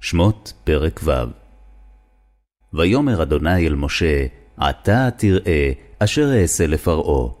שמות 0.00 0.52
פרק 0.64 1.00
ו' 1.04 1.10
ויאמר 2.72 3.22
אדוני 3.22 3.66
אל 3.66 3.74
משה, 3.74 4.26
עתה 4.56 5.08
תראה 5.16 5.72
אשר 5.98 6.40
אעשה 6.40 6.66
לפרעה, 6.66 7.32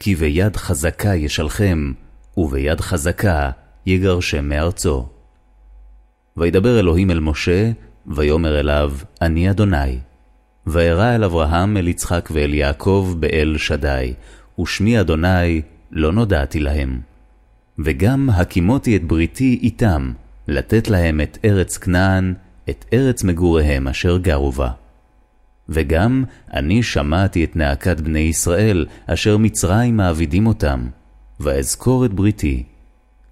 כי 0.00 0.14
ביד 0.14 0.56
חזקה 0.56 1.14
ישלחם, 1.14 1.92
וביד 2.36 2.80
חזקה 2.80 3.50
יגרשם 3.86 4.48
מארצו. 4.48 5.06
וידבר 6.36 6.80
אלוהים 6.80 7.10
אל 7.10 7.20
משה, 7.20 7.70
ויאמר 8.06 8.60
אליו, 8.60 8.92
אני 9.22 9.50
אדוני. 9.50 9.98
וירא 10.66 11.14
אל 11.14 11.24
אברהם, 11.24 11.76
אל 11.76 11.88
יצחק 11.88 12.28
ואל 12.32 12.54
יעקב 12.54 13.14
באל 13.18 13.54
שדי, 13.58 14.14
ושמי 14.60 15.00
אדוני 15.00 15.62
לא 15.90 16.12
נודעתי 16.12 16.60
להם. 16.60 17.00
וגם 17.78 18.30
הקימותי 18.30 18.96
את 18.96 19.04
בריתי 19.04 19.58
איתם, 19.62 20.12
לתת 20.48 20.88
להם 20.88 21.20
את 21.20 21.38
ארץ 21.44 21.76
כנען, 21.76 22.34
את 22.70 22.84
ארץ 22.92 23.24
מגוריהם 23.24 23.88
אשר 23.88 24.16
גרו 24.16 24.52
בה. 24.52 24.70
וגם 25.68 26.24
אני 26.54 26.82
שמעתי 26.82 27.44
את 27.44 27.56
נאקת 27.56 28.00
בני 28.00 28.18
ישראל, 28.18 28.86
אשר 29.06 29.36
מצרים 29.36 29.96
מעבידים 29.96 30.46
אותם, 30.46 30.88
ואזכור 31.40 32.04
את 32.04 32.12
בריתי. 32.12 32.62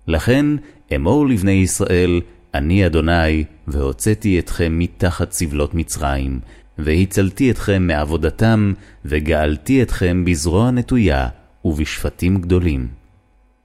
לכן 0.07 0.47
אמור 0.95 1.29
לבני 1.29 1.53
ישראל, 1.53 2.21
אני 2.55 2.87
אדוני, 2.87 3.45
והוצאתי 3.69 4.39
אתכם 4.39 4.79
מתחת 4.79 5.33
סבלות 5.33 5.75
מצרים, 5.75 6.41
והצלתי 6.79 7.51
אתכם 7.51 7.87
מעבודתם, 7.87 8.73
וגאלתי 9.05 9.83
אתכם 9.83 10.25
בזרוע 10.25 10.71
נטויה, 10.71 11.29
ובשפטים 11.65 12.41
גדולים. 12.41 13.04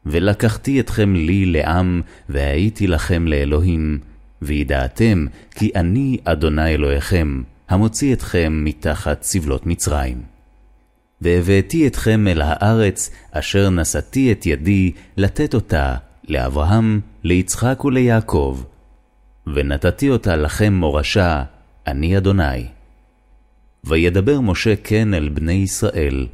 ולקחתי 0.05 0.79
אתכם 0.79 1.15
לי 1.15 1.45
לעם, 1.45 2.01
והייתי 2.29 2.87
לכם 2.87 3.27
לאלוהים, 3.27 3.99
וידעתם 4.41 5.25
כי 5.55 5.71
אני 5.75 6.17
אדוני 6.23 6.73
אלוהיכם, 6.73 7.41
המוציא 7.69 8.13
אתכם 8.13 8.61
מתחת 8.65 9.23
סבלות 9.23 9.65
מצרים. 9.65 10.21
והבאתי 11.21 11.87
אתכם 11.87 12.27
אל 12.27 12.41
הארץ, 12.41 13.11
אשר 13.31 13.69
נשאתי 13.69 14.31
את 14.31 14.45
ידי 14.45 14.91
לתת 15.17 15.53
אותה 15.53 15.95
לאברהם, 16.27 16.99
ליצחק 17.23 17.85
וליעקב, 17.85 18.63
ונתתי 19.47 20.09
אותה 20.09 20.35
לכם 20.35 20.73
מורשה, 20.73 21.43
אני 21.87 22.17
אדוני. 22.17 22.65
וידבר 23.83 24.41
משה 24.41 24.75
כן 24.75 25.13
אל 25.13 25.29
בני 25.29 25.53
ישראל, 25.53 26.27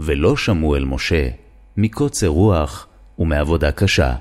ולא 0.00 0.36
שמעו 0.36 0.76
אל 0.76 0.84
משה, 0.84 1.28
מקוצר 1.76 2.26
רוח 2.26 2.86
ומעבודה 3.20 3.72
קשה. 3.72 4.14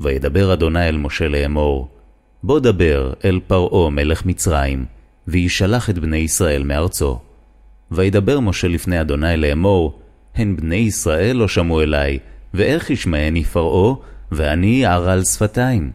וידבר 0.00 0.52
אדוני 0.52 0.88
אל 0.88 0.96
משה 0.96 1.28
לאמור, 1.28 1.88
בוא 2.42 2.60
דבר 2.60 3.12
אל 3.24 3.40
פרעה 3.46 3.90
מלך 3.90 4.26
מצרים, 4.26 4.84
וישלח 5.28 5.90
את 5.90 5.98
בני 5.98 6.16
ישראל 6.16 6.62
מארצו. 6.62 7.18
וידבר 7.90 8.40
משה 8.40 8.68
לפני 8.68 9.00
אדוני 9.00 9.36
לאמור, 9.36 10.00
הן 10.34 10.56
בני 10.56 10.76
ישראל 10.76 11.36
לא 11.36 11.48
שמעו 11.48 11.82
אלי, 11.82 12.18
ואיך 12.54 12.90
ישמעני 12.90 13.44
פרעה, 13.44 13.94
ואני 14.32 14.86
ערל 14.86 15.24
שפתיים. 15.24 15.90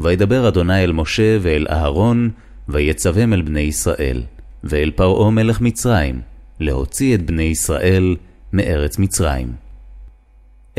וידבר 0.00 0.48
אדוני 0.48 0.84
אל 0.84 0.92
משה 0.92 1.38
ואל 1.40 1.66
אהרון, 1.70 2.30
ויצווהם 2.68 3.32
אל 3.32 3.42
בני 3.42 3.60
ישראל, 3.60 4.22
ואל 4.64 4.90
פרעה 4.90 5.30
מלך 5.30 5.60
מצרים, 5.60 6.20
להוציא 6.60 7.14
את 7.14 7.26
בני 7.26 7.42
ישראל 7.42 8.16
מארץ 8.52 8.98
מצרים. 8.98 9.65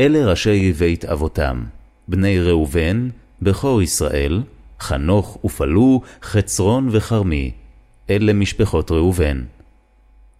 אלה 0.00 0.30
ראשי 0.30 0.72
בית 0.72 1.04
אבותם, 1.04 1.64
בני 2.08 2.40
ראובן, 2.40 3.08
בכור 3.42 3.82
ישראל, 3.82 4.42
חנוך 4.80 5.38
ופלו, 5.44 6.00
חצרון 6.22 6.88
וכרמי, 6.92 7.50
אלה 8.10 8.32
משפחות 8.32 8.90
ראובן. 8.90 9.42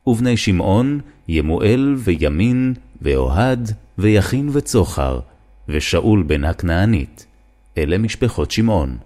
ובני 0.07 0.37
שמעון, 0.37 1.01
ימואל 1.29 1.95
וימין, 1.99 2.75
ואוהד, 3.03 3.73
ויכין 3.99 4.49
וצוחר, 4.53 5.21
ושאול 5.69 6.23
בן 6.23 6.45
הכנענית, 6.45 7.27
אלה 7.79 7.99
משפחות 7.99 8.51
שמעון. 8.51 8.97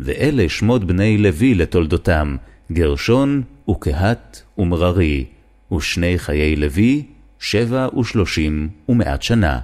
ואלה 0.00 0.48
שמות 0.48 0.84
בני 0.84 1.18
לוי 1.18 1.54
לתולדותם, 1.54 2.36
גרשון 2.72 3.42
וקהת 3.70 4.42
ומררי, 4.58 5.24
ושני 5.72 6.18
חיי 6.18 6.56
לוי, 6.56 7.02
שבע 7.38 7.98
ושלושים 7.98 8.68
ומעט 8.88 9.22
שנה. 9.22 9.60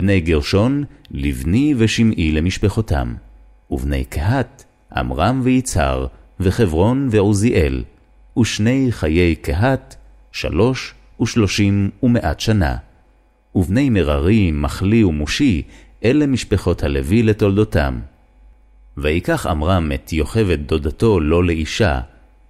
בני 0.00 0.20
גרשון, 0.20 0.84
לבני 1.10 1.74
ושמעי 1.76 2.32
למשפחותם. 2.32 3.14
ובני 3.70 4.04
קהת, 4.04 4.64
עמרם 4.96 5.40
ויצהר, 5.44 6.06
וחברון 6.40 7.08
ועוזיאל, 7.10 7.84
ושני 8.38 8.86
חיי 8.90 9.36
קהת, 9.36 9.96
שלוש 10.32 10.94
ושלושים 11.22 11.90
ומעט 12.02 12.40
שנה. 12.40 12.76
ובני 13.54 13.90
מררי, 13.90 14.50
מחלי 14.50 15.04
ומושי, 15.04 15.62
אלה 16.04 16.26
משפחות 16.26 16.82
הלוי 16.82 17.22
לתולדותם. 17.22 18.00
ויקח 18.96 19.46
עמרם 19.46 19.92
את 19.94 20.12
יוכבד 20.12 20.66
דודתו 20.66 21.20
לו 21.20 21.42
לאישה, 21.42 22.00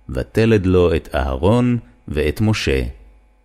ותלד 0.08 0.66
לו 0.66 0.94
את 0.94 1.08
אהרון 1.14 1.78
ואת 2.08 2.40
משה, 2.40 2.82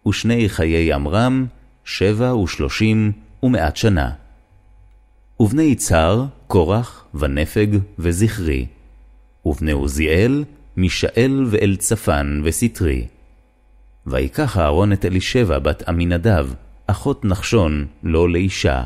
ושני 0.07 0.49
חיי 0.49 0.93
עמרם, 0.93 1.45
שבע 1.85 2.35
ושלושים 2.35 3.11
ומעט 3.45 3.75
שנה. 3.75 4.11
ובני 5.39 5.63
יצהר, 5.63 6.25
קורח, 6.47 7.05
ונפג, 7.13 7.67
וזכרי. 7.99 8.65
ובני 9.45 9.71
עוזיאל, 9.71 10.43
מישאל 10.77 11.45
ואלצפן 11.49 12.41
וסטרי. 12.43 13.07
ויקח 14.07 14.57
אהרון 14.57 14.93
את 14.93 15.05
אלישבע 15.05 15.59
בת 15.59 15.89
עמינדב, 15.89 16.47
אחות 16.87 17.25
נחשון, 17.25 17.85
לו 18.03 18.27
לאישה. 18.27 18.83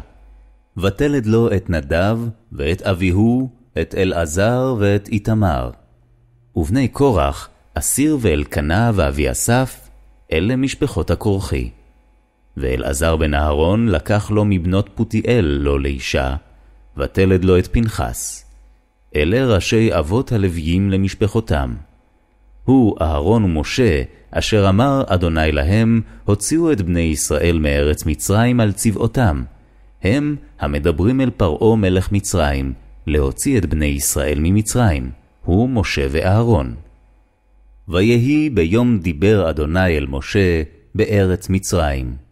ותלד 0.77 1.25
לו 1.25 1.55
את 1.55 1.69
נדב, 1.69 2.19
ואת 2.51 2.81
אביהו, 2.81 3.49
את 3.81 3.95
אלעזר 3.95 4.75
ואת 4.79 5.07
איתמר. 5.07 5.69
ובני 6.55 6.87
קורח, 6.87 7.49
אסיר 7.73 8.17
ואלקנה 8.21 8.91
ואביאסף, 8.95 9.89
אלה 10.31 10.55
משפחות 10.55 11.11
הכורחי. 11.11 11.69
ואלעזר 12.59 13.15
בן 13.15 13.33
אהרון 13.33 13.87
לקח 13.87 14.31
לו 14.31 14.45
מבנות 14.45 14.89
פותיאל 14.95 15.57
לו 15.61 15.79
לאישה, 15.79 16.35
ותלד 16.97 17.43
לו 17.43 17.59
את 17.59 17.67
פנחס. 17.71 18.45
אלה 19.15 19.55
ראשי 19.55 19.89
אבות 19.99 20.31
הלוויים 20.31 20.89
למשפחותם. 20.91 21.75
הוא, 22.63 22.97
אהרון 23.01 23.43
ומשה, 23.43 24.03
אשר 24.31 24.69
אמר 24.69 25.03
אדוני 25.07 25.51
להם, 25.51 26.01
הוציאו 26.25 26.71
את 26.71 26.81
בני 26.81 26.99
ישראל 26.99 27.59
מארץ 27.59 28.05
מצרים 28.05 28.59
על 28.59 28.71
צבאותם. 28.71 29.43
הם 30.03 30.35
המדברים 30.59 31.21
אל 31.21 31.29
פרעה 31.29 31.75
מלך 31.75 32.11
מצרים, 32.11 32.73
להוציא 33.07 33.57
את 33.57 33.65
בני 33.65 33.85
ישראל 33.85 34.39
ממצרים, 34.41 35.11
הוא 35.45 35.69
משה 35.69 36.07
ואהרון. 36.11 36.75
ויהי 37.87 38.49
ביום 38.49 38.99
דיבר 38.99 39.49
אדוני 39.49 39.97
אל 39.97 40.05
משה 40.09 40.63
בארץ 40.95 41.49
מצרים. 41.49 42.28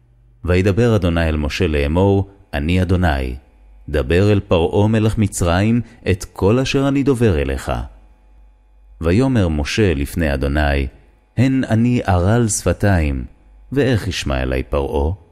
וידבר 0.48 0.96
אדוני 0.96 1.30
אל 1.30 1.38
משה 1.38 1.68
לאמור, 1.68 2.30
אני 2.54 2.82
אדוני. 2.82 3.36
דבר 3.90 4.32
אל 4.32 4.40
פרעה 4.40 4.88
מלך 4.88 5.18
מצרים 5.18 5.82
את 6.12 6.26
כל 6.34 6.60
אשר 6.60 6.88
אני 6.88 7.04
דובר 7.04 7.42
אליך. 7.42 7.72
ויאמר 9.02 9.48
משה 9.48 9.94
לפני 9.94 10.34
אדוני, 10.34 10.88
הן 11.38 11.64
אני 11.70 12.02
ערל 12.06 12.48
שפתיים, 12.48 13.26
ואיך 13.72 14.08
ישמע 14.08 14.42
אלי 14.42 14.64
פרעה? 14.64 15.27